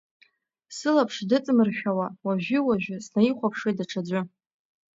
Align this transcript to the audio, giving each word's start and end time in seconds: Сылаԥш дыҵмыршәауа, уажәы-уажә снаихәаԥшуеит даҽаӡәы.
Сылаԥш 0.77 1.17
дыҵмыршәауа, 1.29 2.07
уажәы-уажә 2.25 2.89
снаихәаԥшуеит 3.05 3.75
даҽаӡәы. 3.79 4.21